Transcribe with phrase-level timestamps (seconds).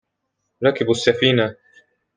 [0.63, 1.55] ركبوا السفينة.